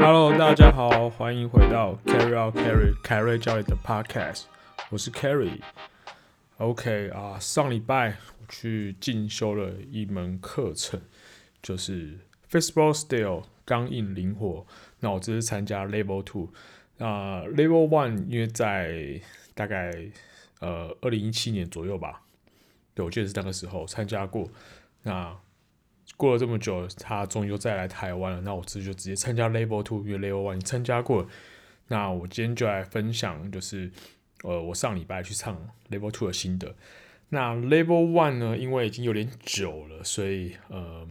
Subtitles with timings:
[0.00, 4.44] Hello，大家好，欢迎回到 Carry Out Carry 凯瑞教练的 Podcast，
[4.90, 5.60] 我是 Carry。
[6.58, 11.00] OK 啊，上礼拜我去进修了一门课程，
[11.60, 12.16] 就是
[12.48, 14.64] Fistball Steel 刚硬灵活。
[15.00, 16.52] 那我这是参加 Level Two，
[16.98, 19.20] 那 Level One 因为在
[19.56, 19.92] 大概
[20.60, 22.22] 呃二零一七年左右吧，
[22.94, 24.48] 对，我记得是那个时候参加过。
[25.02, 25.36] 那
[26.16, 28.40] 过了这么久，他终于又再来台湾了。
[28.40, 31.28] 那我这就直接参加 Level Two，因为 Level One 参加过。
[31.86, 33.90] 那我今天就来分享，就是
[34.42, 35.56] 呃，我上礼拜去唱
[35.90, 36.74] Level Two 的心得。
[37.28, 41.06] 那 Level One 呢，因为已经有点久了，所以呃，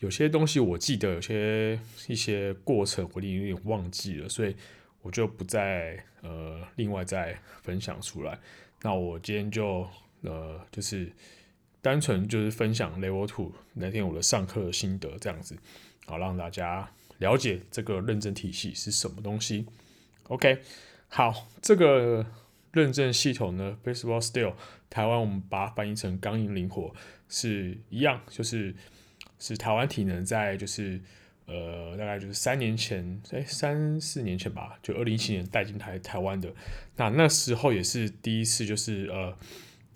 [0.00, 4.54] 有些东西我记得，有些一些过程我已经有点忘记了，所以
[5.00, 8.38] 我就不再呃另外再分享出来。
[8.82, 9.88] 那我今天就
[10.22, 11.10] 呃就是。
[11.82, 15.58] 单纯就是分享 Level Two 那天我的上课心得这样子，
[16.06, 16.88] 好让大家
[17.18, 19.66] 了解这个认证体系是什么东西。
[20.28, 20.60] OK，
[21.08, 22.24] 好，这个
[22.70, 24.54] 认证系统呢，Baseball Style，
[24.88, 26.94] 台湾我们把它翻译成刚硬灵活
[27.28, 28.72] 是一样，就是
[29.40, 31.00] 是台湾体能在就是
[31.46, 36.54] 呃大概就是三年前，哎三四年前吧，就二零一七年带进台台湾的，
[36.96, 39.36] 那那时候也是第一次就是呃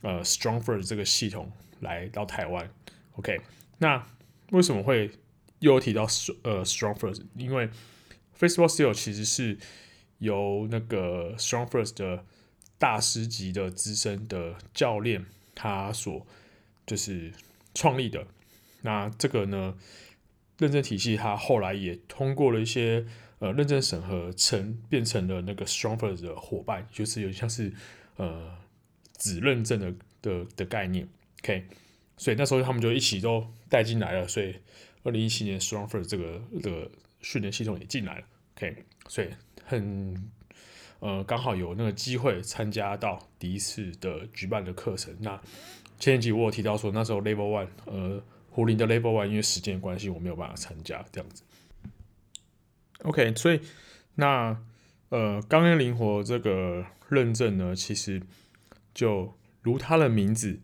[0.03, 1.53] 呃 StrongFirst 这个系统。
[1.81, 2.71] 来到台湾
[3.17, 3.41] ，OK，
[3.79, 4.07] 那
[4.51, 5.11] 为什么会
[5.59, 6.03] 又提到
[6.43, 7.23] 呃 StrongFirst？
[7.37, 7.69] 因为
[8.39, 9.59] Facebook Steel 其实是
[10.19, 12.25] 由那个 StrongFirst 的
[12.79, 16.27] 大师级的资深的教练他所
[16.87, 17.33] 就是
[17.75, 18.27] 创立的。
[18.83, 19.77] 那这个呢，
[20.59, 23.05] 认证体系他后来也通过了一些
[23.39, 27.73] 呃认证审核，成变成了那个 StrongFirst 的伙伴，就是有点像是
[28.17, 28.57] 呃
[29.13, 31.09] 子认证的的的概念。
[31.47, 31.65] OK，
[32.17, 34.57] 所以那时候他们就一起都带进来了，所以
[35.05, 36.91] 二零一七年 strong for 这个这个
[37.21, 38.25] 训练系统也进来了。
[38.57, 39.29] OK，所以
[39.65, 40.29] 很
[40.99, 45.17] 呃刚好有那个机会参加到第一次的举办的课程。
[45.21, 45.41] 那
[46.01, 48.21] 前几集我有提到说那时候 Level One 呃
[48.51, 51.45] 胡林的 Level One 因为时间关系我没有办法参加这样子。
[53.05, 53.61] OK，所以
[54.17, 54.61] 那
[55.11, 58.21] 呃刚硬灵活这个认证呢，其实
[58.93, 60.59] 就如它的名字。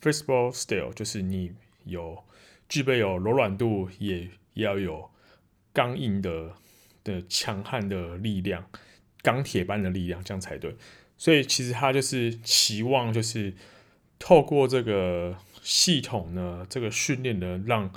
[0.00, 1.52] Fistball Steel 就是你
[1.84, 2.22] 有
[2.68, 5.10] 具备有柔软度，也要有
[5.72, 6.52] 刚硬的
[7.02, 8.70] 的强悍的力量，
[9.22, 10.76] 钢铁般的力量，这样才对。
[11.16, 13.52] 所以其实他就是期望，就是
[14.18, 17.92] 透过这个系统呢，这个训练呢，让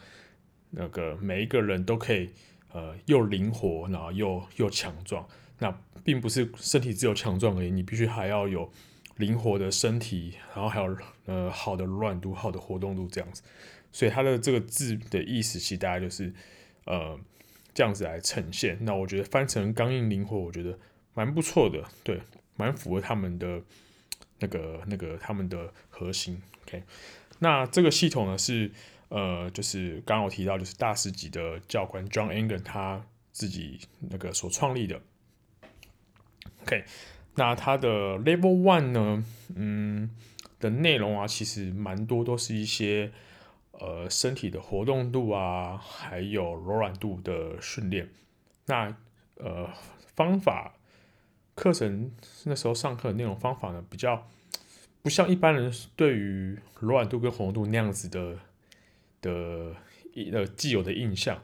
[0.72, 2.30] 那个每一个人都可以
[2.72, 5.28] 呃又灵活，然后又又强壮。
[5.60, 8.72] 那并不是身体只有强壮而已，你必须还要有。
[9.22, 13.44] 灵活的身体，然后还有呃好的柔软度、好的活动度这样子，
[13.92, 16.34] 所以它的这个字的意思其实大概就是
[16.86, 17.18] 呃
[17.74, 18.78] 这样子来呈现。
[18.82, 20.78] 那我觉得翻成刚硬灵活，我觉得
[21.14, 22.20] 蛮不错的，对，
[22.58, 23.62] 蛮符合他们的
[24.40, 26.42] 那个那个他们的核心。
[26.66, 26.84] OK，
[27.40, 28.72] 那这个系统呢是
[29.09, 35.00] 呃就是刚刚我提到就是大师级的教官 John Engen 他自己那个所创立的。
[36.64, 36.84] OK。
[37.36, 39.24] 那它的 Level One 呢，
[39.56, 40.09] 嗯，
[40.59, 43.12] 的内容啊，其实蛮多都是一些
[43.72, 48.09] 呃身体的活动度啊，还有柔软度的训练。
[48.66, 48.96] 那
[49.36, 49.70] 呃
[50.16, 50.74] 方法
[51.56, 52.12] 课程
[52.44, 54.28] 那时候上课的内容方法呢，比较
[55.02, 58.38] 不像一般人对于柔软度跟活动度那样子的
[59.22, 59.75] 的
[60.34, 61.41] 呃既有的印象。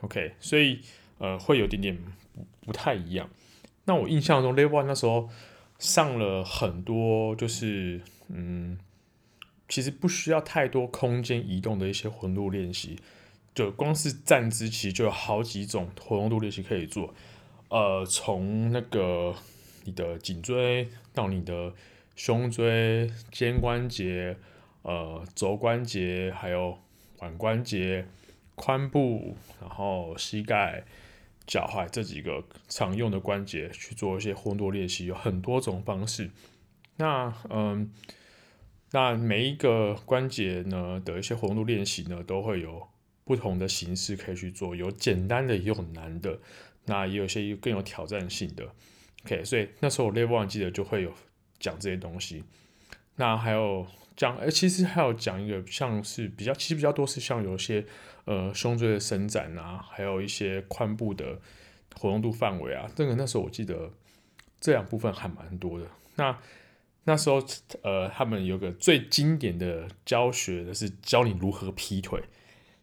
[0.00, 0.80] OK，所以
[1.18, 1.98] 呃会有点点
[2.60, 3.28] 不太一样。
[3.86, 5.30] 那我印象中，Level One 那时候
[5.78, 8.78] 上了很多，就是嗯，
[9.68, 12.98] 其实不需要太多空间移动的一些活动度练习，
[13.54, 17.14] 就光是站姿，其实就有好几种活动度练习可以做。
[17.68, 19.34] 呃，从那个
[19.84, 21.72] 你的颈椎到你的
[22.16, 24.36] 胸椎、肩关节、
[24.82, 26.76] 呃肘关节，还有
[27.18, 28.06] 腕关节、
[28.56, 30.84] 髋部，然后膝盖。
[31.46, 36.30] 脚踝这几个常用的关节去做一些活动度练习，有很多种方式。
[36.96, 37.92] 那嗯，
[38.90, 42.86] 那每一个关节呢的一些活动度练习呢，都会有
[43.24, 46.38] 不同的形式可以去做，有简单的，也有难的。
[46.86, 48.64] 那也有些更有挑战性的。
[49.24, 51.12] OK，所以那时候我 Level 忘记得就会有
[51.58, 52.44] 讲这些东西。
[53.16, 57.84] 那还有讲，哎，其实还有讲一个，像是比较，其实比较多是像有些。
[58.26, 61.38] 呃，胸椎的伸展啊，还有一些髋部的
[61.94, 63.92] 活动度范围啊，这个那时候我记得
[64.58, 65.86] 这两部分还蛮多的。
[66.16, 66.36] 那
[67.04, 67.40] 那时候
[67.82, 72.20] 呃，他们有个最经典的教学的是教你如何劈腿，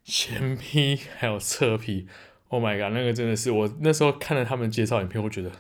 [0.06, 2.08] 前劈还有侧劈
[2.48, 5.52] ，Oh my god，那个真的是我那时候看了他们介绍影片，我觉得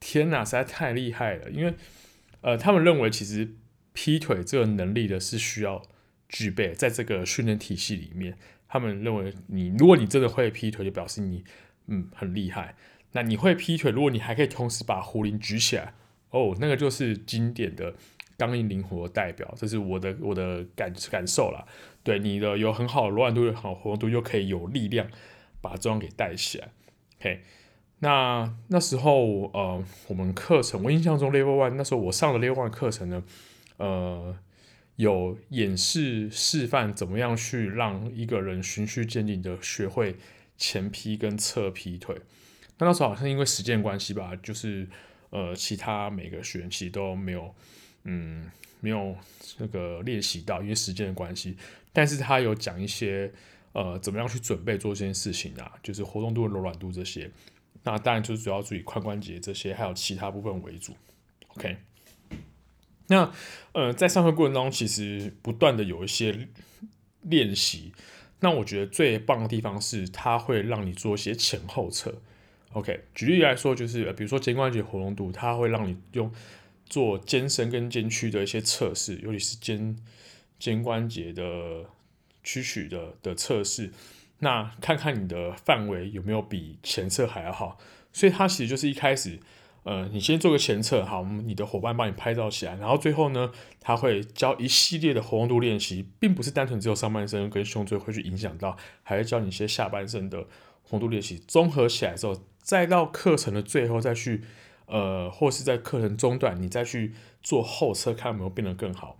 [0.00, 1.50] 天哪，实在太厉害了。
[1.50, 1.74] 因为
[2.40, 3.54] 呃，他们认为其实
[4.02, 5.82] 劈腿这个能力的是需要
[6.26, 8.34] 具备，在这个训练体系里面，
[8.66, 11.44] 他们认为你如果你真的会劈腿，就表示你
[11.86, 12.74] 嗯很厉害。
[13.12, 15.92] 那你会劈腿，如果你还可以同时把壶铃举起来，
[16.30, 17.92] 哦，那个就是经典的
[18.38, 21.66] 刚硬灵活的代表，这是我的我的感感受啦。
[22.02, 25.10] 对你的有很好的柔软度，有好活动度，又可以有力量
[25.60, 26.70] 把桩给带起来。
[27.18, 27.42] OK，
[27.98, 33.22] 那那时候呃，我们课程我印象中 Level One 那时候我上的 Level One 课程呢，
[33.80, 34.36] 呃，
[34.96, 40.16] 有演示示范怎么样去让一个人循序渐进的学会
[40.58, 42.14] 前劈跟侧劈腿。
[42.78, 44.86] 那那时候好像因为时间关系吧，就是
[45.30, 47.54] 呃，其他每个学员其实都没有，
[48.04, 48.50] 嗯，
[48.80, 49.16] 没有
[49.56, 51.56] 那个练习到，因为时间的关系。
[51.92, 53.32] 但是他有讲一些
[53.72, 57.30] 呃，怎么样去准备做这件事情啊，就是活动度、柔软度这些。
[57.82, 60.94] 那当然就是主要注意髋关节这些，还有其他部分为主。
[61.48, 61.78] OK，
[63.10, 63.30] 那
[63.72, 66.48] 呃，在上课过程中，其实不断的有一些
[67.22, 67.92] 练习。
[68.40, 72.22] 那我觉得最棒的地方是，它会让你做一些前后侧。
[72.72, 76.32] OK，举例来说，就是比如说肩关节活动度，它会让你用
[76.86, 79.96] 做肩伸跟肩屈的一些测试，尤其是肩
[80.58, 81.84] 肩关节的
[82.42, 83.90] 屈曲的的测试，
[84.38, 87.78] 那看看你的范围有没有比前侧还要好。
[88.12, 89.38] 所以它其实就是一开始，
[89.82, 93.50] 呃，你先做个前侧，好，你的伙伴帮你拍照起来，然后最后呢，
[93.80, 100.42] 他会教一系列的活动度练习，并不是单纯只有上半身跟胸椎会去影响到，还会教你一些下半身的
[100.82, 102.40] 活动度练习，综合起来之后。
[102.62, 104.42] 再到课程的最后再去，
[104.84, 109.18] 呃，或是在课程中段，你再去做后侧，看有没有变得更好，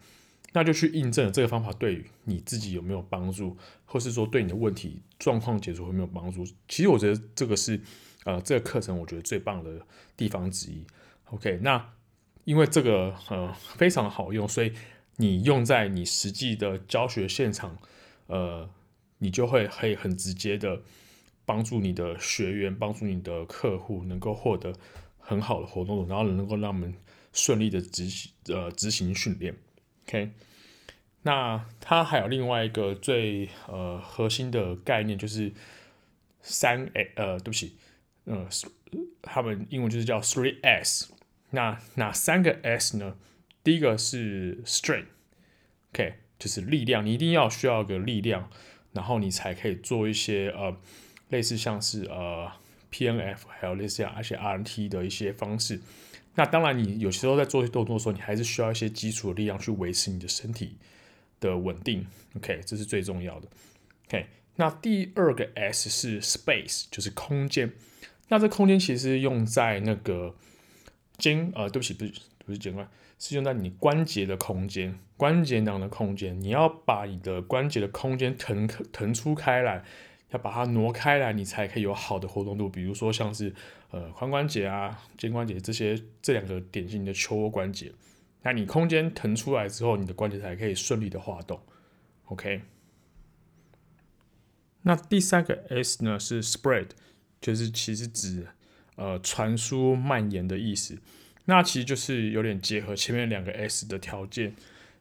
[0.53, 3.57] 那就去印证这个方法对你自己有没有帮助，
[3.87, 6.45] 或是说对你的问题状况解除有没有帮助。
[6.69, 7.81] 其实我觉得这个是，
[8.25, 9.87] 呃，这个课程我觉得最棒的
[10.17, 10.85] 地方之一。
[11.31, 11.93] OK，那
[12.45, 14.73] 因为这个呃非常好用，所以
[15.17, 17.79] 你用在你实际的教学现场，
[18.27, 18.69] 呃，
[19.19, 20.83] 你就会可以很直接的。
[21.47, 24.73] 帮助你的学员，帮助你的客户能够获得
[25.19, 26.95] 很好的活动，然后能够让我们
[27.33, 29.57] 顺利的执行呃执行训练。
[30.07, 30.31] OK，
[31.23, 35.53] 那它还有另外一个最呃核心的概念就是
[36.41, 37.75] 三 A 呃对不起，
[38.25, 38.49] 呃
[39.23, 41.13] 他们英文就是叫 Three S。
[41.51, 43.17] 那哪三个 S 呢？
[43.63, 48.51] 第一个是 Strength，OK，就是力量，你一定要需要个力量，
[48.93, 50.77] 然后你才可以做一些呃。
[51.31, 52.51] 类似像是呃
[52.91, 55.81] PNF，还有类似像而且 RNT 的一些方式。
[56.35, 60.77] 那当然，你有时候在做一些动作的时候，你还是需要一些基础的力量去维持你的身体
[61.39, 62.05] 的稳定。
[62.35, 63.49] OK，这是最重要的。
[64.09, 64.27] OK，
[64.57, 67.73] 那第二个 S 是 Space，就是空间。
[68.31, 70.35] 那这空间其实用在那个
[71.19, 72.13] 肩呃，对不起，不是
[72.47, 72.89] 不是肩关，
[73.19, 76.41] 是用在你关节的空间，关节囊的空间。
[76.41, 79.85] 你要把你的关节的空间腾腾出开来。
[80.33, 82.69] 要把它挪开来，你才可以有好的活动度。
[82.69, 83.53] 比如说像是
[83.91, 87.91] 呃髋关节啊、肩关节这些这两个典型的球窝关节。
[88.43, 91.61] 那你空间腾出来之后，你的关节才可以顺利的滑动。
[92.27, 92.63] OK。
[94.83, 96.91] 那第三个 S 呢是 Spread，
[97.41, 98.47] 就是其实指
[98.97, 100.99] 呃传输蔓延的意思。
[101.45, 104.55] 那其实就是有点结合前面两个 S 的条件。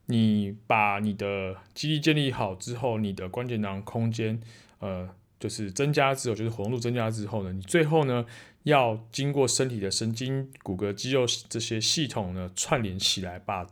[0.05, 4.39] 你把你的肌力建立好之后，你的关节囊空间
[4.79, 5.09] 呃。
[5.39, 8.25] 就是增加之后，就是活动度增加之后呢，你最后呢
[8.63, 13.65] 要经过身体的神经、骨骼、肌肉这些系统呢串联起来，把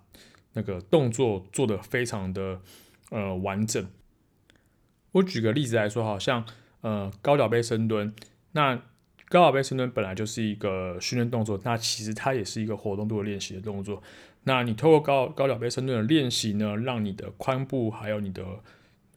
[0.53, 2.61] 那个动作做得非常的
[3.09, 3.85] 呃完整。
[5.11, 6.45] 我举个例子来说，好像
[6.79, 8.15] 呃高脚杯深蹲，
[8.57, 8.75] 那
[9.29, 14.01] 高脚杯深蹲本来就是一个训练动作，那其实它也是一个活动度的练习的动作。
[14.45, 18.43] 那你透过高高脚杯深蹲的练习呢，让你的髋部还有你的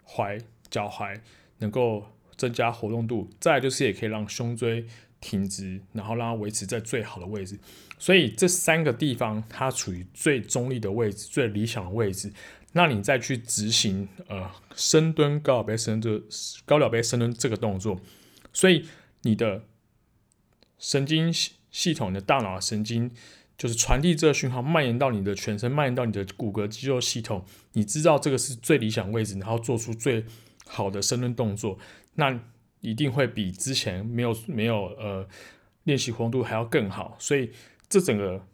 [0.06, 1.18] 踝、脚踝
[1.58, 2.04] 能够
[2.36, 4.84] 增加活动度，再就是也可以让胸椎
[5.22, 7.58] 挺直，然后让它维持在最好的位置。
[7.98, 12.30] 所以这三个地方它处于最中立的位置，最理想的位置。
[12.72, 16.22] 那你再去执行呃深蹲高脚杯深蹲
[16.66, 17.98] 高脚杯深蹲这个动作，
[18.52, 18.84] 所以
[19.22, 19.64] 你的
[20.78, 21.32] 神经
[21.70, 23.10] 系统、你的大脑神经
[23.58, 27.44] 就是传递这个讯号，蔓延到你的全身，蔓延到你的骨骼肌肉系统。
[27.72, 30.24] 你知道这个是最理想位置，然后做出最
[30.66, 31.78] 好的深蹲动作。
[32.14, 32.40] 那
[32.80, 35.28] 一定会比之前没有没有呃
[35.84, 37.50] 练习活动度还要更好，所以
[37.88, 38.46] 这整个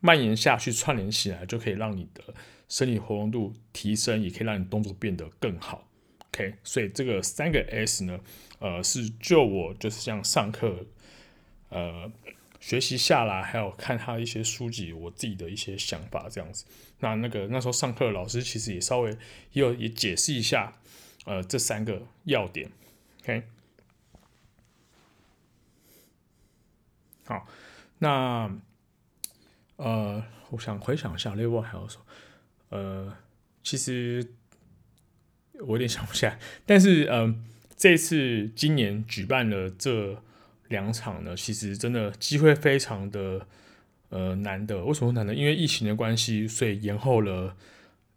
[0.00, 2.22] 蔓延下去串联起来，就可以让你的
[2.68, 5.87] 身体活动度提升，也可以让你动作变得更好。
[6.38, 8.20] OK，所以这个三个 S 呢，
[8.60, 10.86] 呃，是就我就是像上课，
[11.68, 12.12] 呃，
[12.60, 16.64] 学习下来，还有看他一些书籍，我自己的一些想法这样子。
[17.00, 19.10] 那那个那时候上课的老师其实也稍微
[19.50, 20.74] 也有也解释一下，
[21.24, 22.70] 呃，这三个要点。
[23.22, 23.42] OK，
[27.24, 27.48] 好，
[27.98, 28.48] 那
[29.74, 32.04] 呃，我想回想一下，Level 还有什么？
[32.68, 33.16] 呃，
[33.64, 34.34] 其实。
[35.60, 37.44] 我有点想不起来，但是嗯、
[37.76, 40.22] 这次今年举办了这
[40.68, 43.46] 两场呢，其实真的机会非常的
[44.10, 44.84] 呃难得。
[44.84, 45.34] 为什么难得？
[45.34, 47.56] 因为疫情的关系，所以延后了，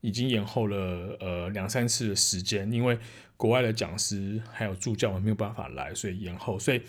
[0.01, 2.71] 已经延后了呃两三次的时间。
[2.71, 3.00] 因为
[3.38, 6.60] 国外的讲师还有助教没有办法来，所以延后。
[6.60, 6.81] 所以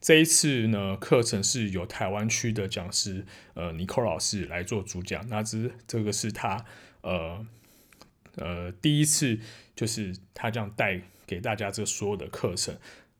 [0.00, 3.24] 这一次呢，课程是由台湾区的讲师
[3.54, 5.26] 呃尼寇老师来做主讲。
[5.28, 6.64] 那这这个是他
[7.00, 7.46] 呃。
[8.36, 9.38] 呃，第一次
[9.74, 12.76] 就是他这样带给大家这所有的课程，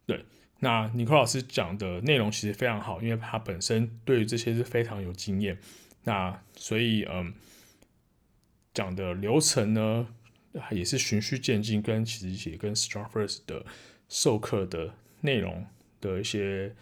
[0.06, 0.24] 对。
[0.60, 5.58] 那尼克老师讲的内容其实非常好，因为他本身对于这些是非常有经验。
[6.04, 7.34] 那所以，嗯，
[8.72, 10.06] 讲的流程呢，
[10.70, 13.66] 也是循序渐进，跟其实也跟 Strong First 的
[14.08, 15.66] 授课的内容
[16.00, 16.74] 的一些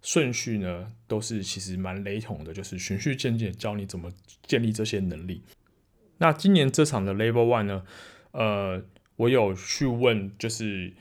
[0.00, 4.10] 顺序呢，都是其实蛮雷同的，就是循序渐进教你怎么
[4.46, 5.42] 建立这些能力。
[6.22, 7.82] 那今年这场的 Level One 呢，
[8.30, 8.80] 呃，
[9.16, 10.92] 我有去问，就是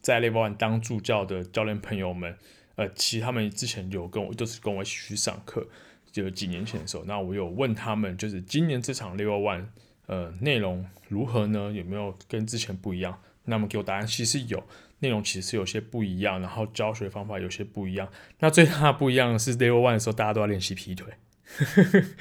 [0.00, 2.34] 在 Level One 当助教的教练朋友们，
[2.76, 5.66] 呃，其实他们之前有跟我，就是跟我一起去上课，
[6.10, 9.66] 就几年前的时候，那我有问他们，就是今年这场 Level One，
[10.06, 11.70] 呃，内容如何呢？
[11.70, 13.20] 有没有跟之前不一样？
[13.44, 14.64] 那么给我答案，其实有，
[15.00, 18.08] 内容其实有些不一样，然后教学方法有些不一样。
[18.38, 21.12] 那最大的不一样的是 Level One 的时候，大家都要练习劈腿。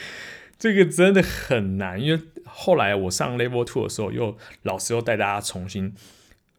[0.59, 5.93] 这个真的很难，因为后来我上 Level Two 的时候，又老师又带大家重新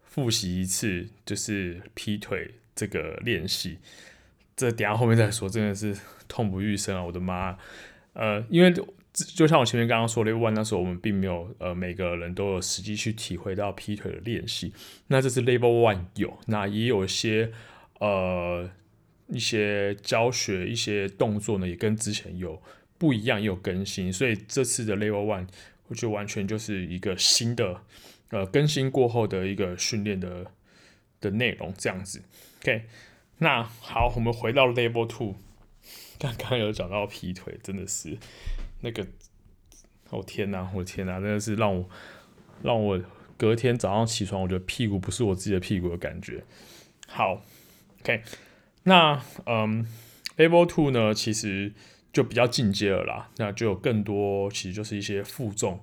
[0.02, 3.78] 复习一次，就是劈腿这个练习。
[4.56, 5.96] 这等下后面再说，真的是
[6.28, 7.02] 痛不欲生啊！
[7.02, 7.56] 我的妈，
[8.12, 8.72] 呃，因为
[9.12, 14.72] 就像我前面刚刚说，Level One 那时候我们并没有呃每个人都有实际去体会到劈腿的练习。
[15.08, 17.52] 那这次 Level One 有，那也有一些
[17.98, 18.70] 呃
[19.28, 22.62] 一些教学一些动作呢，也跟之前有。
[23.00, 25.46] 不一样也有更新，所以这次的 Level One
[25.90, 27.82] 我觉得完全就是一个新的，
[28.30, 30.46] 呃，更新过后的一个训练的
[31.20, 32.22] 的内容这样子。
[32.62, 32.84] OK，
[33.38, 35.34] 那好，我们回到 Level Two，
[36.16, 38.16] 刚刚有讲到劈腿，真的是
[38.82, 39.04] 那个，
[40.10, 41.90] 哦天哪，我天哪，真的是让我
[42.62, 43.02] 让我
[43.36, 46.44] 隔天早上起床，我觉得屁股不是我自己的屁股的感觉。
[47.08, 47.42] 好
[48.02, 48.22] ，OK，
[48.84, 49.84] 那嗯
[50.36, 51.72] ，Level Two 呢，其实。
[52.12, 55.80] 就比较进阶了啦，那就有更多，其实就是一些负重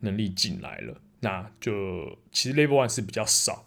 [0.00, 1.00] 能力进来了。
[1.20, 3.66] 那就其实 Level One 是比较少，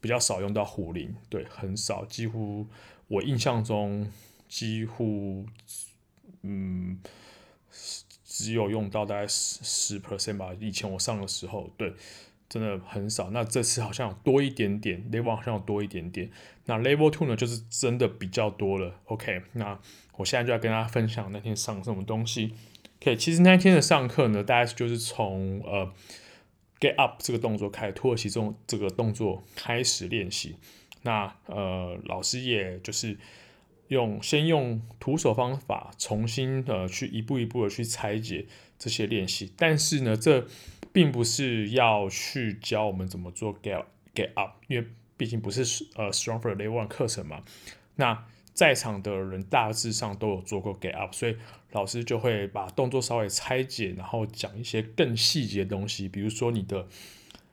[0.00, 2.66] 比较少用到壶铃，对，很少，几乎
[3.06, 4.10] 我印象中
[4.48, 5.46] 几乎，
[6.42, 6.98] 嗯，
[8.24, 10.50] 只有用到大概十十 percent 吧。
[10.60, 11.94] 以前我上的时候，对。
[12.48, 16.30] 真的很少，那这次好像多一点点，Level 好像多一点点，
[16.64, 18.98] 那 Level Two 呢，就是真的比较多了。
[19.04, 19.78] OK，那
[20.16, 22.54] 我现在就要跟大家分享那天上什么东西。
[23.02, 25.92] OK，其实那天的上课呢，大概就是从呃
[26.80, 30.56] Get Up 这个动作开始，土耳其这种这个动作开始练习。
[31.02, 33.18] 那呃老师也就是
[33.88, 38.46] 用先用徒手方法重新呃去一步一步的去拆解
[38.78, 40.46] 这些练习，但是呢这。
[40.98, 44.84] 并不是要去教我们怎么做 get get up，因为
[45.16, 45.62] 毕竟不是
[45.94, 47.44] 呃 Strong First Level One 课程嘛。
[47.94, 51.36] 那在场的人大致上都有做过 get up，所以
[51.70, 56.88] 老师就会把动作稍微拆解，然后讲一些更细节的东西，比如说你的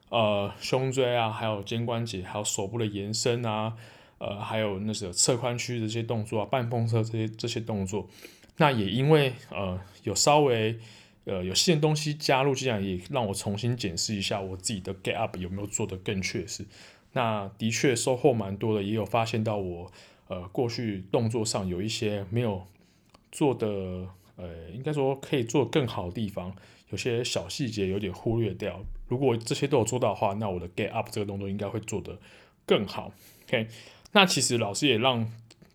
[0.09, 3.75] 呃胸椎啊，还有肩关节，还有手部的延伸啊，
[4.17, 8.09] 呃，还有那个侧髋区这些动作啊，半风车这些这些动作。
[8.57, 10.79] 那也因为呃有稍微。
[11.25, 16.65] 呃，有新的东西加入，这样也让我重新检视一下我自己的 get up 有没有做得更确实。
[17.13, 19.91] 那的确收获蛮多的，也有发现到我
[20.27, 22.67] 呃过去动作上有一些没有
[23.31, 23.67] 做的，
[24.35, 26.55] 呃，应该说可以做更好的地方，
[26.89, 28.85] 有些小细节有点忽略掉。
[29.07, 32.19] 如果这些都有做到的话，那我的 get up 这个动作应该会做得
[32.65, 33.11] 更好。
[33.47, 33.67] OK，
[34.11, 35.31] 那其实老师也让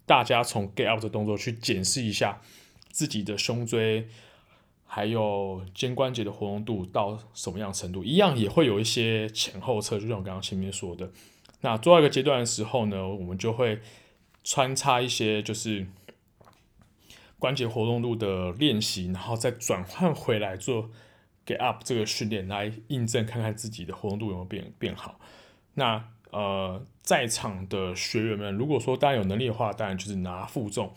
[0.06, 2.40] 大家从 get up 这动作去检视一下
[2.90, 4.06] 自己的胸椎。
[4.92, 11.08] 还有肩关节的活动度到什么样程度，一样也会有一些前后侧，就像我刚刚前面说的。
[11.60, 13.78] 那做到一个阶段的时候呢，我们就会
[14.42, 15.86] 穿插一些就是
[17.38, 20.90] 关节活动度的练习，然后再转换回来做
[21.46, 25.20] get up 这个训练，来印证看看自己的活动度有没有变变好。
[25.74, 30.92] 那呃，在场的学员们，如果说大家有能力的话，当然就是拿负重。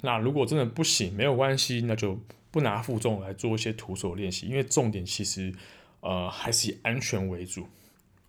[0.00, 2.18] 那如果真的不行，没有关系，那就
[2.56, 5.52] 不拿负重来做一些徒手练习，因为重点其实
[6.00, 7.68] 呃还是以安全为主。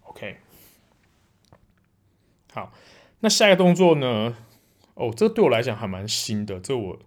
[0.02, 0.36] OK，
[2.52, 2.74] 好，
[3.22, 4.36] 那下一个动作呢？
[4.96, 7.00] 哦，这个对我来讲还蛮新的，这我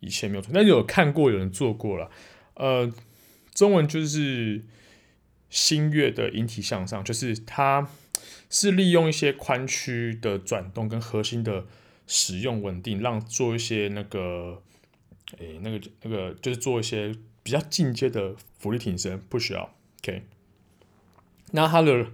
[0.00, 2.10] 以前没有做，但有看过有人做过了。
[2.54, 2.90] 呃，
[3.52, 4.64] 中文就是
[5.50, 7.86] 新月的引体向上，就是它
[8.48, 11.66] 是利用一些髋屈的转动跟核心的
[12.06, 14.62] 使用稳定，让做一些那个，
[15.38, 19.74] 诶、那个那个就是做一些比较进阶的浮力挺身，不需要。
[20.00, 20.22] OK，
[21.52, 22.06] 那它的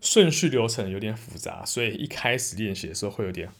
[0.00, 3.50] 顺序流程有点复杂，所以一开始练习的时候会有点。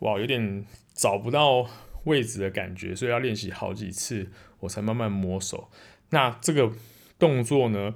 [0.00, 1.70] 哇，有点找不到
[2.04, 5.68] 位置的感觉，所以要练习好几次，我才慢慢摸熟。
[6.10, 6.72] 那这个
[7.20, 7.94] 动作呢，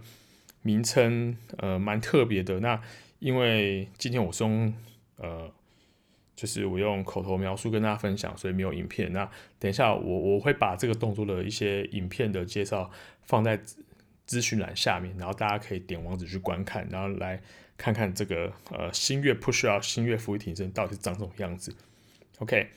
[0.62, 2.60] 名称呃蛮特别的。
[2.60, 2.80] 那
[3.18, 4.72] 因为今天我是用
[5.16, 5.50] 呃，
[6.36, 9.10] 就是我用口头描述跟大家分享，所以没有影片。
[9.12, 9.28] 那
[9.58, 12.90] 等一下我我会把这个动作的一些影片的介绍
[13.22, 13.58] 放在
[14.26, 17.40] 资讯栏下面，然后大家可以点网址去观看，然后来
[17.76, 21.74] 看看这个呃新月 push up 新月伏地挺身到底长什么样子。
[22.38, 22.68] OK，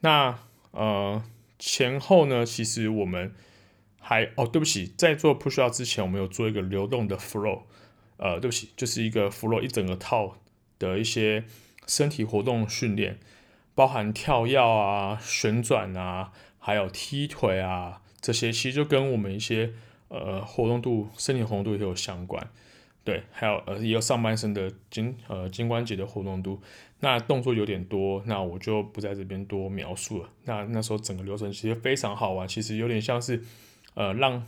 [0.00, 0.38] 那
[0.70, 1.22] 呃
[1.58, 3.34] 前后呢，其实我们
[3.98, 7.62] 还哦，对不起，在做 push up 之前，我们有做一个流动的 flow，
[8.16, 10.36] 呃，对不起，就是一个 flow 一整个套
[10.78, 11.44] 的一些
[11.86, 13.18] 身体活动训练，
[13.74, 19.72] 包含跳跃啊、旋转啊，还有踢腿啊，这些其实就跟我们一些
[20.08, 22.48] 呃活动度、身体活动度也有相关。
[23.04, 26.62] 对，还有呃，也有上半身的筋呃筋关节的活动度，
[27.00, 30.28] 那动作有点多，那我就不在这边多描述了。
[30.44, 33.42] 那那时候整个流程其实非常好玩，其实有点像是
[33.94, 34.46] 呃让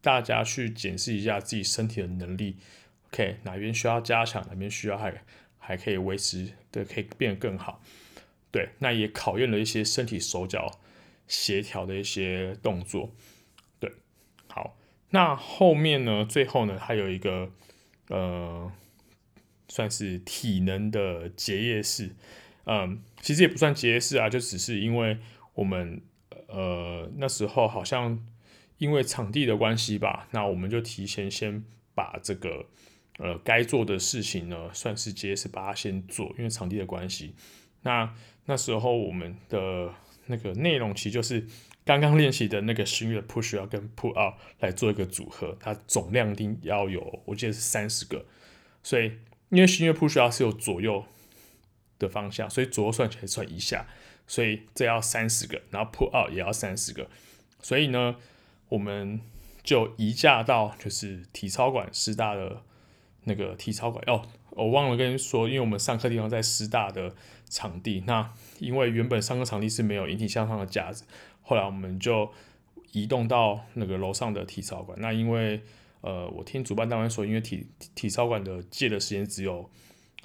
[0.00, 2.56] 大家去检视一下自己身体的能力
[3.12, 5.22] ，OK 哪边需要加强，哪边需要还
[5.62, 7.80] 还可以维持，对，可以变得更好。
[8.50, 10.80] 对，那也考验了一些身体手脚
[11.26, 13.14] 协调的一些动作。
[13.80, 13.90] 对，
[14.48, 14.76] 好，
[15.10, 17.50] 那后面呢，最后呢，还有一个。
[18.08, 18.70] 呃，
[19.68, 22.10] 算是体能的结业式，
[22.66, 25.16] 嗯，其实也不算结业式啊，就只是因为
[25.54, 26.02] 我们
[26.48, 28.22] 呃那时候好像
[28.76, 32.66] 因为场地的关系吧，那我们就提前先把这个
[33.18, 37.34] 呃该做的事情呢，算是结业式把它先做，因为场地的关系。
[37.82, 38.14] 那
[38.46, 39.92] 那时候我们的
[40.26, 41.46] 那个内容其实就是。
[41.84, 48.24] 刚刚练习的那个新月 push up 跟 pull up 来做一个组合，它总量一定要有，我记得是三十个。
[48.84, 51.04] 所以因为新月 push up 是有左右
[51.98, 53.88] 的方向，所以左右算起来算一下，
[54.28, 57.10] 所以这要三十个，然后 pull up 也要三十个。
[57.60, 58.14] 所以呢，
[58.68, 59.20] 我们
[59.64, 62.62] 就移驾到就是体操馆师大的
[63.24, 64.02] 那个体操馆。
[64.06, 67.14] 哦，我忘了跟你说，因为我们上课地方在师大的
[67.48, 71.04] 场地，那因为原本上课场地是没有引体向上的架子。
[71.42, 72.30] 后来我们就
[72.92, 74.98] 移动到那个楼上的体操馆。
[75.00, 75.62] 那因为
[76.00, 79.70] 呃，我听主办单位说，因为体体操馆的借的时间只有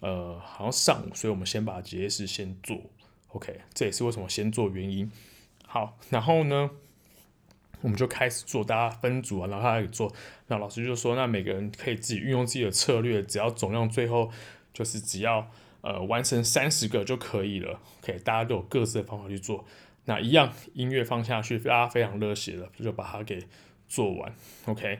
[0.02, 2.78] 呃，好像上午，所以我们先把结业式先做。
[3.30, 5.12] OK，这也是为什么先做原因。
[5.66, 6.72] 好，然后呢，
[7.82, 10.12] 我们就开始做，大家分组啊，然后他开始做。
[10.48, 14.32] 那老师就说，那每个人可以自己运用自己的策略，只要总量最后
[14.74, 15.50] 就是只要
[15.82, 17.80] 呃完成三十个就可以了。
[18.02, 19.66] OK，大家都有各自的方法去做。
[20.06, 23.40] 那一样音乐放下去，大家非常热血的就把它给
[23.90, 24.34] 做完
[24.66, 25.00] ，OK。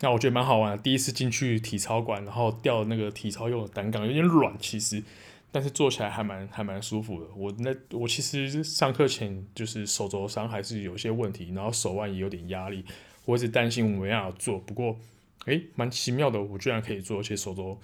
[0.00, 5.02] 那我觉得蛮好玩的，第一次进去体操馆，然后吊那个体操用的单杠，有点软其实，
[5.50, 7.30] 但是做起来还蛮还蛮舒服的。
[7.34, 12.84] 我那我其实上课前就是手肘伤还是有些问题，然后手腕也有点压力，
[13.24, 14.58] 我一直担心我没办法做。
[14.58, 14.98] 不过
[15.46, 17.80] 诶，蛮奇妙的，我居然可以做，而且手肘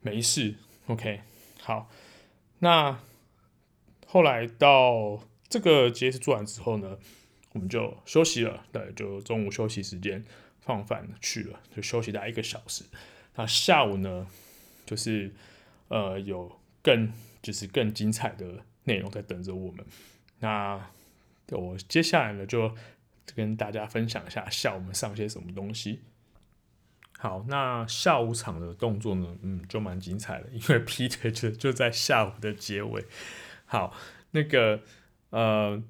[0.00, 0.54] 没事
[0.86, 1.20] ，OK。
[1.60, 1.90] 好，
[2.58, 2.98] 那
[4.06, 5.20] 后来到。
[5.46, 6.98] 这个结业式做完之后呢，
[7.52, 10.24] 我们就休息了，对，就中午休息时间
[10.58, 12.82] 放饭去了，就休息大概一个小时。
[13.36, 14.26] 那下午呢，
[14.84, 15.32] 就是
[15.86, 16.50] 呃有
[16.84, 18.46] 更就是更精彩的
[18.84, 19.84] 内容在等着我们。
[20.38, 20.80] 那
[21.48, 22.72] 我接下来呢就
[23.34, 26.02] 跟大家分享一下下午我们上些什么东西。
[27.18, 33.04] 好，那下午场的动作呢，嗯，就蛮精彩的，因为 劈腿就就在下午的结尾。
[33.64, 33.92] 好，
[34.30, 34.82] 那个。
[35.30, 35.82] 呃，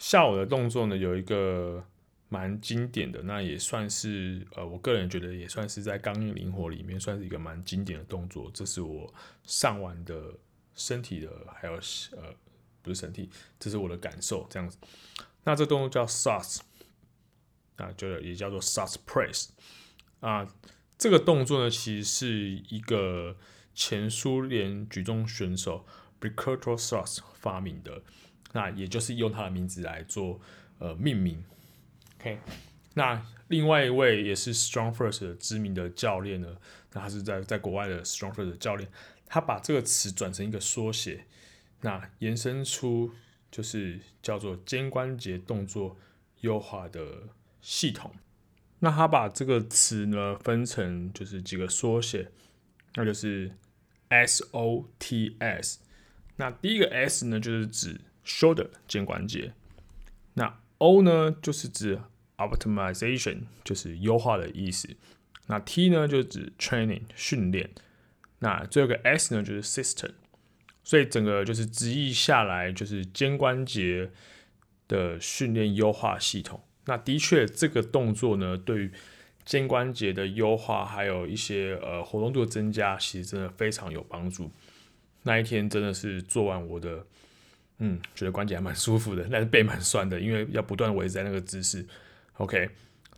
[0.00, 1.84] 下午的动作呢，有一个
[2.28, 8.50] 蛮经典的，那也算是呃，我个人觉得也算是在刚硬灵活里面算是一个蛮经典的动作。
[8.52, 9.12] 这是我
[9.44, 10.34] 上完的
[10.74, 12.34] 身体的，还有呃，
[12.82, 14.76] 不是身体，这是我的感受这样子。
[15.44, 16.60] 那这动作叫 SAS，
[17.76, 19.48] 啊，就也叫做 SAS press
[20.20, 20.46] 啊。
[20.98, 23.36] 这个动作呢，其实是一个
[23.74, 25.86] 前苏联举重选手
[26.20, 28.02] Viktor Sas 发明的，
[28.52, 30.40] 那也就是用他的名字来做
[30.78, 31.42] 呃命名。
[32.20, 32.38] OK，
[32.94, 36.56] 那另外一位也是 Strong First 的知名的教练呢，
[36.92, 38.90] 那他是在在国外的 Strong First 的教练，
[39.26, 41.24] 他把这个词转成一个缩写，
[41.82, 43.14] 那延伸出
[43.52, 45.96] 就是叫做肩关节动作
[46.40, 47.28] 优化的
[47.60, 48.12] 系统。
[48.80, 52.30] 那他把这个词呢分成就是几个缩写，
[52.94, 53.52] 那就是
[54.10, 55.76] SOTS。
[56.36, 59.52] 那第一个 S 呢就是指 shoulder 肩关节，
[60.34, 62.00] 那 O 呢就是指
[62.36, 64.88] optimization 就是优化的意思，
[65.46, 67.70] 那 T 呢就是指 training 训练，
[68.38, 70.10] 那最后个 S 呢就是 system。
[70.84, 74.10] 所以整个就是直译下来就是肩关节
[74.86, 76.62] 的训练优化系统。
[76.86, 78.92] 那的确，这个动作呢，对于
[79.44, 84.50] 肩关节的优化，还有一些呃活动度的增加，其实真的非常有帮助。
[85.24, 87.04] 那一天真的是做完我的，
[87.78, 91.86] 嗯，觉得关节还蛮舒服的，但是背蛮酸的，因为要不断维持在那个姿势。
[92.34, 92.70] OK，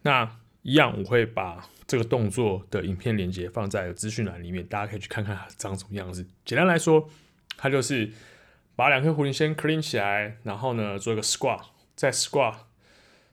[0.03, 6.27] 那一样我会把这个动作的影片连接放在资讯栏里面，大家可以去看看它长什么样子。
[6.45, 7.09] 简单来说，
[7.57, 8.11] 它就是
[8.77, 11.63] 把两颗壶铃先 clean 起来，然后呢做一个 squat，
[11.95, 12.55] 在 squat。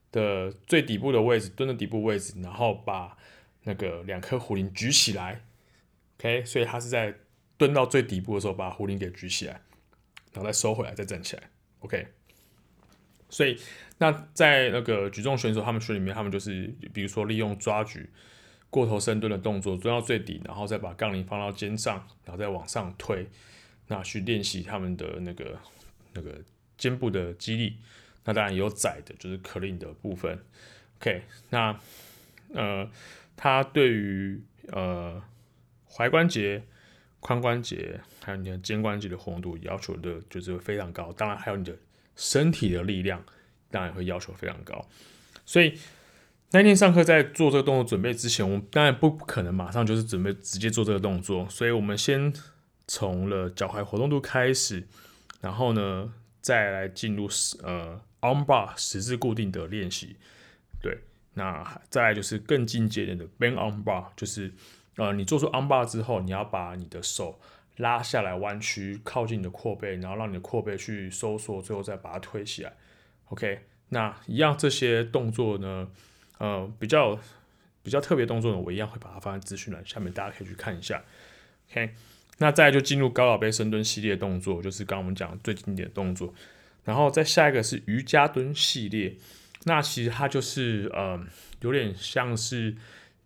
[0.10, 3.18] 的最底部的位置，蹲的底部位置，然后把
[3.66, 5.42] 那个两颗壶铃举起来
[6.18, 7.14] ，OK，所以他是在
[7.58, 9.62] 蹲到最底部的时候把壶铃给举起来，
[10.38, 12.06] 然后再收回来，再站起来，OK。
[13.28, 13.60] 所以
[13.98, 18.08] 那在那个举重选手他们群里面，他们就是比如说利用抓举、
[18.70, 23.28] 过头深蹲的动作，蹲到最底，然后再把杠铃放到肩上，然后再往上推，
[23.88, 25.60] 那去练习他们的那个
[26.14, 26.40] 那个
[26.78, 27.78] 肩部的肌力。
[28.24, 30.40] 那当然有窄的，就是 clean 的部分。
[31.00, 31.80] OK，那
[32.54, 32.88] 呃，
[33.36, 35.22] 它对于呃
[35.90, 36.62] 踝关节、
[37.22, 41.12] 髋关节还有你的肩关节的活动度要求的就是非常高。
[41.14, 41.76] 当然还有你的
[42.16, 43.24] 身体的力量，
[43.70, 44.88] 当然会要求非常高。
[45.46, 45.78] 所以
[46.52, 52.34] 那天上课在做这个动作准备之前，我们当然不可能马上就是准备直接做这个动作，所以我们先
[52.88, 54.88] 从了脚踝活动度开始，
[55.42, 57.30] 然后呢再来进入
[57.64, 58.02] 呃。
[58.20, 60.16] arm bar 十字固定的练习，
[60.82, 60.98] 对，
[61.36, 64.52] 那再就是更进阶点的 bend arm bar，就是
[64.98, 67.40] 呃，你做出 arm bar 之后，你要把你的手
[67.78, 72.74] 拉下来弯曲，靠近你的阔背，然后让你的阔背去收缩，最后再把它推起来。
[73.30, 75.88] OK，那一样这些动作呢，
[76.40, 77.20] 呃，比较
[77.84, 81.04] 比较特别动作呢，我一样会把它放在资讯栏下面，大家可以去看一下。
[81.70, 81.94] OK，
[82.40, 86.34] 那再就进入高老杯深蹲系列动作，就是刚我们讲最经典动作。
[86.86, 89.14] 然后再下一个是瑜伽蹲系列，
[89.66, 91.22] 那其实它就是呃
[91.60, 92.74] 有点像是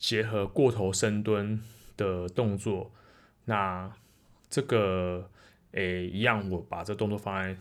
[0.02, 1.62] 结合过头深蹲
[1.96, 2.92] 的动作，
[3.46, 3.90] 那
[4.50, 5.30] 这个
[5.74, 7.56] 诶一样，我把这动作放在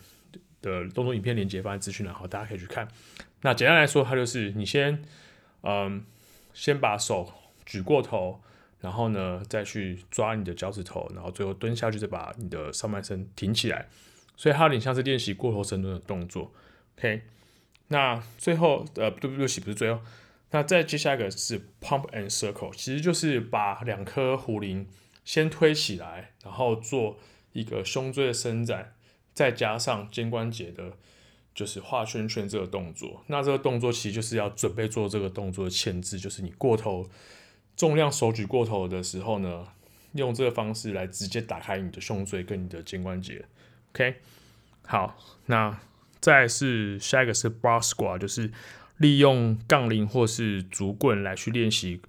[0.62, 2.88] 的动作影片连接放在资讯栏，好，大家可以去看。
[3.42, 5.04] 那简单来说，它就是你先
[5.62, 6.02] 嗯、
[6.54, 7.30] 先把手
[7.66, 8.40] 举过头，
[8.80, 13.86] 然后呢再去抓你的脚趾头，然后最后蹲下去，再把你的上半身挺起来。
[14.34, 16.50] 所以它有点像是练习过头深蹲的动作
[16.96, 17.20] ，OK？
[17.88, 20.00] 那最后呃，对不起，不是最后，
[20.52, 24.88] 那再接下一个是 Pump and Circle，其实就是把两颗壶铃
[25.24, 27.18] 先推起来，然后做
[27.52, 28.94] 一个胸椎的伸展，
[29.32, 30.92] 再加上肩关节的，
[31.54, 33.22] 就是画圈圈这个动作。
[33.28, 37.08] 那这个动作其实就是要准备做这个动作的前置，就是你过头
[37.76, 39.68] 重量手举过头的时候呢，
[40.14, 43.44] 用这个方式来直接打开你的胸椎跟你的肩关节。
[43.92, 44.16] OK，
[44.84, 45.80] 好，那
[46.20, 48.52] 再是下一个是 bar squat，就是
[49.00, 52.02] 利用杠铃或是竹棍来去练习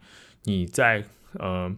[0.43, 1.73] 你在呃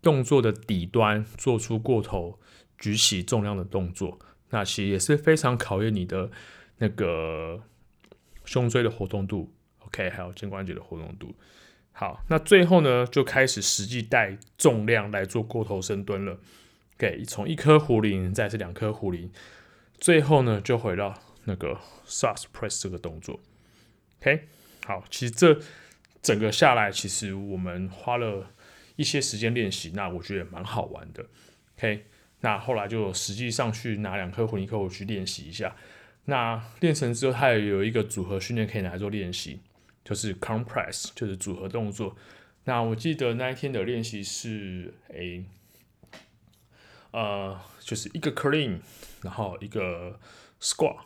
[0.00, 2.38] 动作的底端做出过头
[2.78, 6.30] 举起重量的动作，那其实也是非常考验你的
[6.78, 7.62] 那个
[8.46, 11.34] 胸椎的活动度，OK，还有肩关节的活动度。
[11.92, 16.38] 好，那最后呢就开始实际带重量来做过头深蹲了。
[16.98, 19.30] 给从一颗壶铃，再是两颗壶铃，
[19.98, 23.40] 最后呢就回到那个 Sas Press 这个动作。
[24.22, 24.46] OK，
[24.86, 25.60] 好，其实这
[26.22, 28.52] 整个下来，其实我们花了
[28.94, 31.26] 一些时间练习，那我觉得也蛮好玩的。
[31.76, 32.06] OK，
[32.42, 35.74] 那后来就实际上去拿两颗壶铃，一颗壶去练习一下。
[36.26, 39.60] 那练成之后，它也有一个组合训练可以拿来做练习，
[40.04, 42.16] 就是 Compress，就是组合动作。
[42.62, 45.44] 那我记得那一天的练习是诶。
[47.10, 48.78] 呃，就是一个 clean，
[49.20, 50.18] 然后一个
[50.62, 50.96] squat，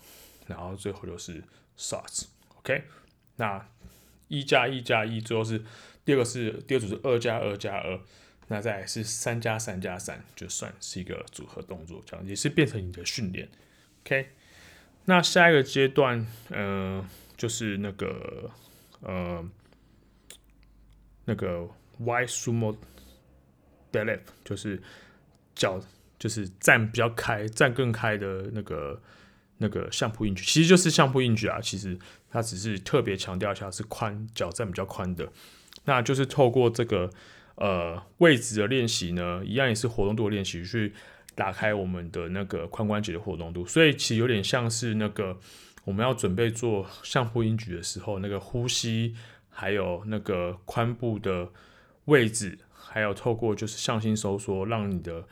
[0.46, 1.42] 然后最后就是
[1.76, 2.84] Sas，OK，
[3.36, 3.68] 那
[4.28, 5.62] 一加一加一，最后是
[6.04, 8.00] 第二个是第二组是二加二加二，
[8.48, 13.48] 那再是三加三加三，就算是一个组合动作，这样也是变成你的训练。
[14.02, 14.30] OK，
[15.04, 18.50] 那下一个阶段，嗯、呃，就是那个
[19.00, 19.48] 呃
[21.24, 21.68] 那个
[21.98, 22.76] Y Sumo
[23.92, 24.80] Deadlift，就是
[25.54, 25.80] 脚
[26.18, 29.02] 就是站比较开，站更开的那个
[29.58, 31.60] 那个相扑硬举，其实就是相扑硬举啊。
[31.60, 31.98] 其实
[32.36, 35.32] 它只是特别强调一下是宽脚站比较宽的，
[35.84, 37.10] 那就是透过这个。
[37.58, 40.92] 呃，位置的练习呢，一样也是活动度的练习，去
[41.34, 43.64] 打开我们的那个髋关节的活动度。
[43.64, 45.38] 所以其实有点像是那个
[45.84, 49.14] 我们要准备做相扑硬举的时候，那个呼吸，
[49.48, 51.48] 还有那个髋部的
[52.04, 55.24] 位置，还有透过就是向心收缩，让你的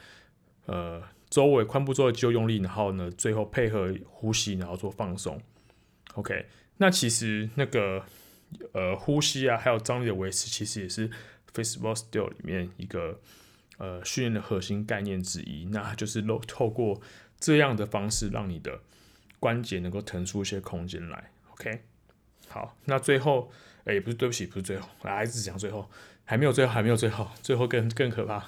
[0.65, 5.39] 呃周围髋部周围肌肉用力，然后呢，最后配合呼吸，然后做放松。
[6.15, 6.47] OK，
[6.79, 8.05] 那其实那个
[8.73, 11.11] 呃呼吸啊，还有张力的维持，其实也是。
[11.55, 13.21] Facebook Still 里面一个
[13.79, 17.01] 呃训练的核心概念之一，那就是透透过
[17.39, 18.81] 这样的方式，让你的
[19.39, 21.31] 关节能够腾出一些空间来。
[21.53, 21.83] OK，
[22.49, 23.53] 好，那最后，
[23.85, 25.89] 哎、欸，不是，对不起，不是最后，来，只讲最后，
[26.25, 28.45] 还没有最后，还没有最后，最后更更可怕。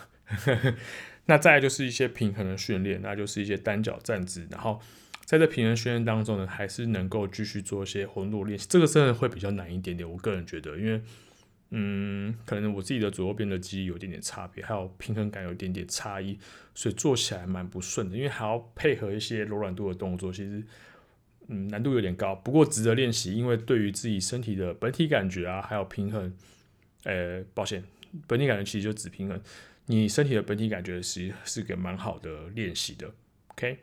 [1.26, 4.80] 那再来就是一些平衡的训练，那就是一些单脚站姿，然后
[5.26, 8.66] 在这平衡训练当中呢，还是能够继续做一些活动练习。
[8.66, 11.02] 这个真的会比较难一点点，我个人觉得，因为。
[11.70, 16.38] 嗯，可能我自己的左右边的肌有点点差别，还有平衡感有一点点差异，
[16.76, 18.16] 所以做起来蛮不顺的。
[18.16, 20.62] 因为还要配合一些柔软度的动作，其实
[21.48, 23.34] 嗯难度有点高，不过值得练习。
[23.34, 26.32] 因为对于自己身体的本体感觉啊，还有平衡，
[27.02, 27.82] 呃，抱歉，
[28.28, 29.42] 本体感觉其实就指平衡，
[29.86, 33.12] 你身体的本体感觉其实是个蛮好的练习的。
[33.48, 33.76] OK，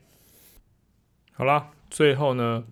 [1.35, 2.63] 好啦，最后呢，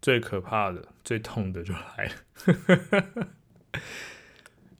[0.00, 3.28] 最可怕的、最痛的就来了。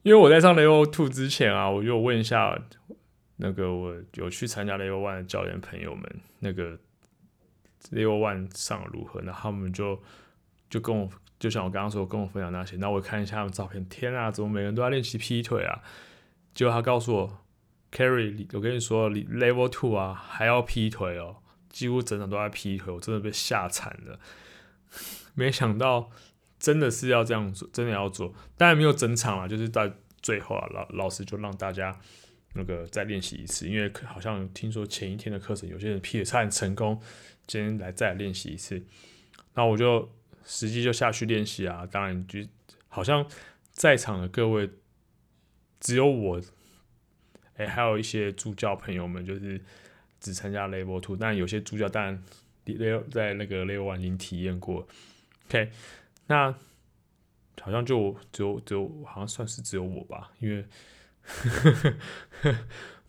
[0.01, 2.59] 因为我在上 Level Two 之前啊，我就问一下
[3.37, 6.77] 那个我有去参加 Level One 的教练朋友们，那个
[7.91, 9.21] Level One 上如何？
[9.21, 10.01] 那他们就
[10.69, 12.75] 就跟我，就像我刚刚说，跟我分享那些。
[12.77, 15.81] 那我看一下他们照片，天啊，怎么每个人都在练习劈腿啊？
[16.53, 17.43] 结果他告诉我
[17.91, 21.37] c a r r y 我跟你说，Level Two 啊还要劈腿哦，
[21.75, 24.19] 几乎整场都在劈腿，我真的被吓惨了。
[25.35, 26.09] 没想到。
[26.57, 29.91] 真的是要这样做，真的要做，当然没有整场了，就是在
[30.23, 31.95] 最后啊，老老师就让大家
[32.53, 36.99] 那个再练习一次，因为好像听说前一天的课程有些人劈的差点成功，
[37.45, 38.81] 今天来再来练习一次，
[39.53, 40.09] 那我就
[40.43, 42.39] 实际就下去练习啊，当然就
[42.87, 43.27] 好像
[43.71, 44.67] 在场的各位
[45.79, 46.41] 只有我，
[47.57, 49.61] 哎、还有一些助教朋友们就是
[50.25, 52.23] 只参加 Level Two，但有些助教当然
[53.11, 54.87] 在那个 Level One 已经体验过
[55.47, 55.69] ，OK。
[56.27, 56.51] 那
[57.61, 60.65] 好像就只有只有好像算是只有我吧，因为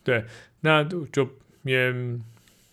[0.04, 0.24] 对，
[0.60, 1.24] 那就就
[1.62, 2.20] 因为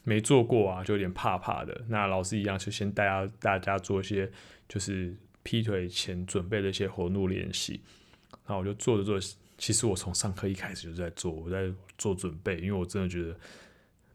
[0.03, 1.85] 没做过啊，就有点怕怕的。
[1.87, 4.29] 那老师一样，就先带大家大家做一些
[4.67, 7.81] 就是劈腿前准备的一些活动练习。
[8.45, 9.17] 然后我就做着做，
[9.57, 13.33] 其实我从上课一开始就在做，我在做准备，因为我真的觉得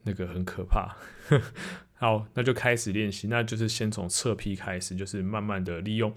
[0.04, 0.96] 那个很可怕。
[1.94, 3.28] 好，那就开始练习。
[3.28, 6.14] 那就是先从侧劈开始，就是慢慢的利用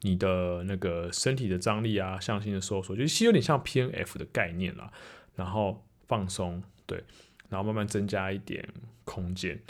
[0.00, 4.90] 你的那个身体的张力啊，向心的收缩，就其实有点像 PNF 的概念啦。
[5.34, 7.04] 然后放松，对，
[7.48, 8.66] 然后慢慢增加一点
[9.04, 9.60] 空间。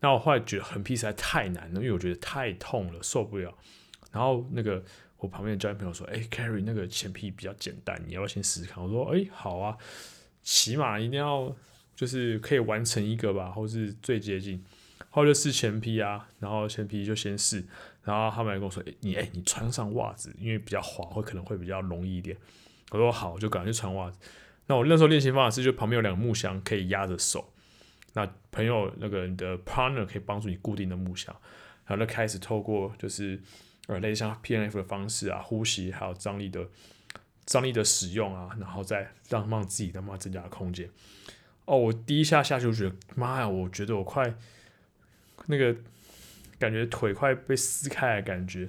[0.00, 3.56] 那我后来觉得横劈实在太难了，因为我觉得太痛了，受不了。
[4.10, 4.82] 然后那个
[5.18, 9.76] 我旁边的教练朋友说：“哎，Carry 那个前劈比较简单，你要不要先试试看？”我说：“哎，好啊，
[10.42, 11.54] 起码一定要
[11.94, 14.64] 就是可以完成一个吧，或是最接近。”
[15.10, 17.64] 后来就试前劈啊，然后前劈就先试，
[18.02, 22.36] 然后他们还跟我说：“欸、你哎、你穿上袜子，因为比较滑，会可能会比较容易一点。”
[22.90, 24.18] 我说：“好，我就赶快去穿袜子。”
[24.66, 27.52] 那我那时候练习方法是，就旁边有两个木箱可以压着手，
[28.14, 31.32] 那朋友那个你的 partner 可以帮助你固定的木箱，
[31.86, 33.40] 然后就开始透过就是
[33.86, 36.66] 呃类似像 PNF 的方式啊，呼吸还有张力的
[37.44, 40.88] 张力的使用啊，然后再让让自己慢慢增加空间。
[41.66, 44.34] 哦，我第一下下去就觉得妈呀，我觉得我快。
[45.46, 45.76] 那个
[46.58, 48.60] 感觉腿快被撕开的感觉，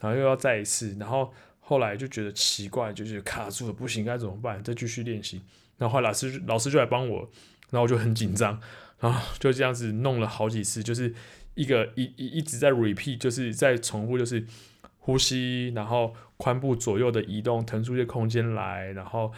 [0.00, 4.60] 然后又要再一次，然后后来就觉得奇怪，就是卡住了，不行，该怎么办？
[4.64, 5.40] 再继续练习。
[5.78, 7.30] 然后后来老师老师就来帮我，
[7.70, 8.60] 然后我就很紧张，
[8.98, 11.14] 然后就这样子弄了好几次，就是
[11.54, 14.44] 一个一一一直在 repeat，就是在重复，就是
[14.98, 19.32] 呼吸，然后髋部左右的移动，腾出一些空间来，然后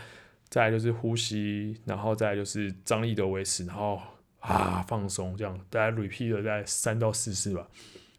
[0.51, 4.01] 再就是呼吸，然后再就是张力的维持，然后。
[4.41, 7.69] 啊，放松，这样大概 repeat 了大概三到四次吧。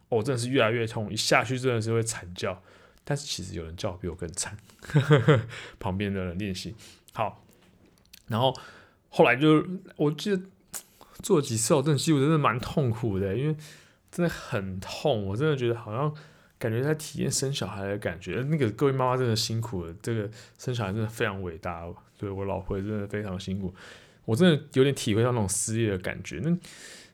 [0.10, 2.62] 哦，真的是越来越痛，一下去真的是会惨叫。
[3.06, 4.58] 但是其实有人叫比我更惨，
[5.80, 6.76] 旁边的人练习。
[7.14, 7.42] 好，
[8.28, 8.54] 然后
[9.08, 9.66] 后来就
[9.96, 10.44] 我记得
[11.24, 13.56] 做几次，我真的肌肉真的蛮痛苦的，因为
[14.12, 16.14] 真的很痛，我真的觉得好像
[16.60, 18.46] 感觉在体验生小孩的感觉。
[18.50, 21.88] 那个各位妈妈真的辛苦了，这个生小孩真的非常伟大，
[22.20, 23.74] 对我老婆也真的非常辛苦，
[24.26, 26.42] 我真的有点体会到那种撕裂的感觉。
[26.44, 26.56] 那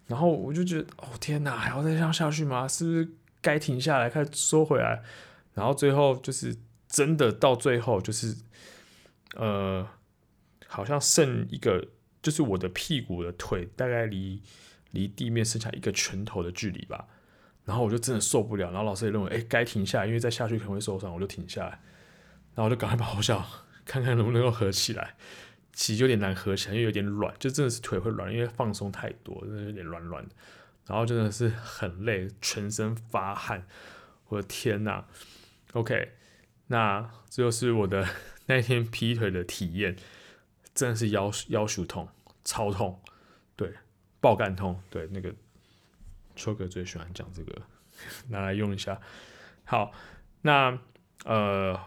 [0.08, 2.68] 然后我就觉得，哦天哪，还要再这样下去吗？
[2.68, 3.08] 是不是
[3.40, 5.04] 该停下来，开始收回来？
[5.54, 6.56] 然后最后就是
[6.90, 8.36] 真的到最后就是，
[9.36, 9.88] 呃，
[10.68, 11.88] 好像剩一个，
[12.24, 14.42] 就是我的屁股的腿大概离
[14.90, 17.08] 离地面剩下一个拳头的距离吧。
[17.64, 21.70] 然后我就真的受不了，然后老师也认为，哎，该停下来，因为再下去可能会受伤，我就停下来。
[22.54, 23.44] 然后我就赶快把后脚
[23.86, 25.16] 看看能不能够合起来。
[25.72, 30.32] 其实有点难合起来，因为有点软，就真的是腿会软，因为放松太多，真的有点软软的。
[30.88, 33.68] 然后真的是很累，全身发汗。
[34.28, 35.06] 我的天呐
[35.74, 36.14] ！OK，
[36.68, 38.08] 那这就是我的
[38.46, 39.96] 那天劈腿的体验，
[40.74, 42.08] 真的是腰腰酸痛，
[42.44, 43.02] 超痛，
[43.56, 43.74] 对，
[44.22, 45.34] 爆干痛，对，那个
[46.36, 47.62] 秋哥最喜欢讲这个，
[48.30, 49.00] 拿来用一下。
[49.66, 49.92] 好，
[50.42, 50.80] 那
[51.26, 51.80] 呃，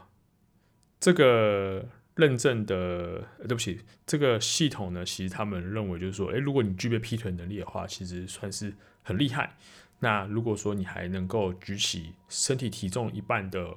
[1.01, 1.85] 这个。
[2.19, 9.57] 认证的，对不起，这个系统呢，其实他们认为就是说，诶，如果你具备劈腿能力的话，其实算是很厉害。
[10.01, 13.73] 那如果说你还能够举起身体体重一半的，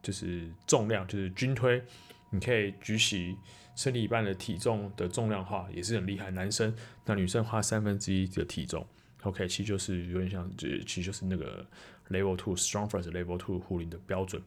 [0.00, 1.82] 就是重量，就是军推，
[2.30, 3.36] 你可以举起
[3.74, 6.30] 身体一半的体重的重量的话，也是很厉害。
[6.30, 6.72] 男生，
[7.04, 8.86] 那女生花三分之一的体重
[9.24, 11.66] ，OK，其实就是有点像，就其实就是那个
[12.08, 14.40] Level Two Strong First Level Two 护林的标准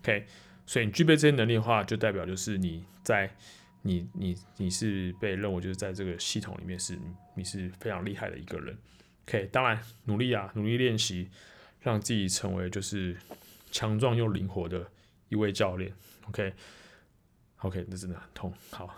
[0.00, 0.26] ，OK。
[0.66, 3.30] 所以你具备这些能力的话，就代表就是你在
[3.82, 6.98] 你你你是被认为就是在这个系统里面是
[7.36, 8.76] 你是非常厉害的一个人。
[9.28, 11.30] OK，当然努力啊，努力练习，
[11.80, 13.16] 让自己成为就是
[13.70, 14.90] 强壮又灵活的
[15.28, 15.92] 一位教练。
[16.28, 18.52] OK，OK，那真的很痛。
[18.70, 18.92] 好，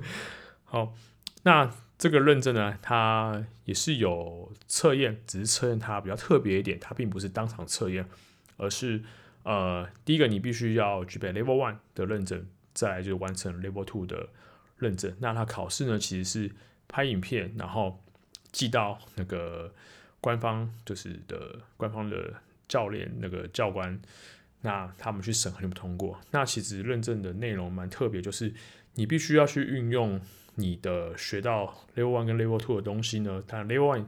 [0.64, 0.94] 好，
[1.42, 8.08] 那这个认证呢，它也是有测验，只是测验它比较特别一点，它并不是当场测验，
[8.56, 9.02] 而是。
[9.44, 14.28] 呃，第一个你必须要具备 Level One 的认证，再来就完成 Level Two 的
[14.78, 15.14] 认证。
[15.20, 16.50] 那他考试呢，其实是
[16.88, 18.02] 拍影片，然后
[18.50, 19.72] 寄到那个
[20.20, 22.34] 官方就是的官方的
[22.66, 24.00] 教练那个教官，
[24.62, 26.18] 那他们去审核，你不通过。
[26.30, 28.54] 那其实认证的内容蛮特别，就是
[28.94, 30.18] 你必须要去运用
[30.54, 34.06] 你的学到 Level One 跟 Level Two 的东西呢，但 Level One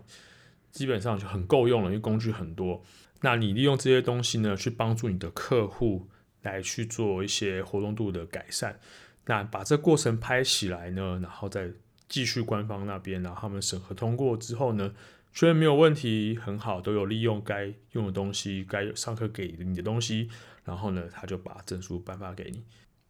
[0.72, 2.82] 基本上就很够用了，因为工具很多。
[3.22, 6.06] 那你利用这些东西呢，去帮助你的客户
[6.42, 8.78] 来去做一些活动度的改善。
[9.24, 11.70] 那把这过程拍起来呢，然后再
[12.08, 14.94] 继续官方那边，然后他们审核通过之后呢，
[15.32, 20.28] 确认没有问题，很好，都有利用该用的东西，该上课给你的东西，
[20.64, 22.62] 然后呢，他就把证书颁发给你。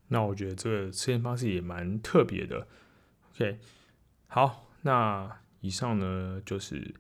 [0.08, 2.66] 那我觉得这个测验方式也蛮特别的。
[3.34, 3.58] OK，
[4.28, 6.94] 好，那以上呢就是。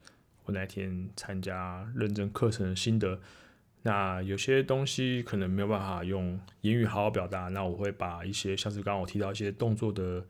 [0.46, 3.20] 我那天参加认证课程的心得，
[3.82, 10.24] 那有些东西可能没有办法用言语好好表达，那我会把一些像是刚刚我提到一些动作的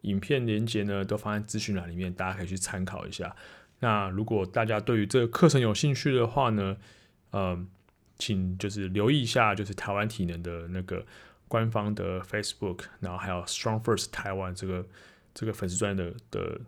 [0.00, 3.34] 影片连接呢，都放在资讯栏里面，大家可以去参考一下。
[3.78, 6.76] 那如果大家对于这个课程有兴趣的话呢，
[7.30, 7.68] 嗯，
[8.18, 11.06] 请就是留意一下，就是台湾体能的那个
[11.46, 14.84] 官方的 Facebook，然后还有 Strong First 台湾这个
[15.32, 16.60] 这个粉丝专的的。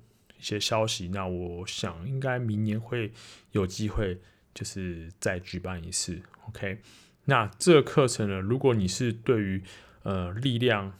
[0.42, 3.12] 一些消息，那我想应该明年会
[3.52, 4.18] 有机会，
[4.52, 6.20] 就是再举办一次。
[6.48, 6.78] OK，
[7.26, 9.62] 那这个课程呢，如果你是对于
[10.02, 10.92] 呃力量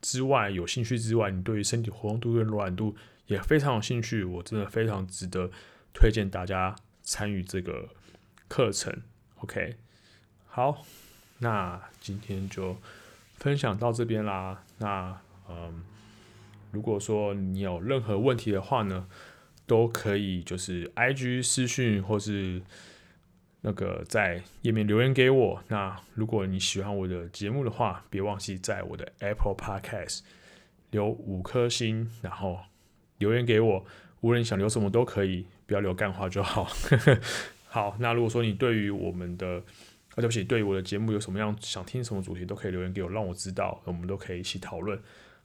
[0.00, 2.96] 之外有兴趣之外，你对于身体活动度跟柔软度
[3.28, 5.48] 也非常有兴趣，我真的非常值得
[5.94, 7.88] 推荐大家参与这个
[8.48, 8.92] 课程。
[9.36, 9.76] OK，
[10.48, 10.84] 好，
[11.38, 12.76] 那今天就
[13.36, 14.64] 分享到这边啦。
[14.78, 15.84] 那嗯。
[16.72, 19.06] 如果说你有任何问题的话呢，
[19.66, 22.60] 都可以就是 IG 私讯或是
[23.60, 25.62] 那个在页面留言给我。
[25.68, 30.22] 那如果你喜欢我的节目的话，别忘记在我的 Apple Podcast
[30.90, 32.58] 留五颗星，然后
[33.18, 33.84] 留言给我。
[34.22, 36.68] 无论想留什么都可以，不要留干话就好。
[37.66, 39.56] 好，那如果说你对于我们的
[40.10, 44.96] 啊，对不起，对于我的节目有什么样想听什么主题，都可以留言给我，让我知道，我们都可以一起讨论。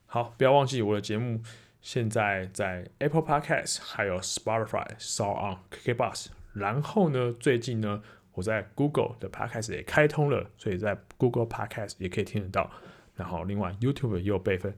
[0.09, 1.41] 好，不要忘记我的节目
[1.81, 6.27] 现在在 Apple Podcast，还有 Spotify、SoundOn、KKBox。
[6.53, 8.01] 然后呢，最近呢，
[8.31, 12.71] 我在 Google 的 Podcast 也开通了，所以在 Google Podcast 也可以听得到。
[13.15, 14.73] 然后另外 YouTube 也有备份。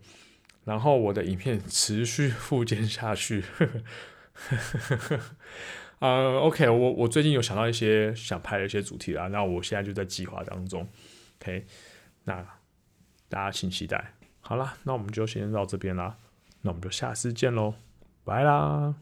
[0.65, 3.43] 然后我的影片持续复健下去。
[5.99, 10.87] 呃，OK，我我最近有想到一些想拍的一些主题啊，那我现在就在计划当中。
[11.39, 11.65] OK，
[12.23, 12.35] 那
[13.29, 14.13] 大家请期待。
[14.49, 16.15] 好啦那我们就先到这边啦
[16.61, 17.75] 那我们就下次见喽
[18.25, 18.95] 拜啦。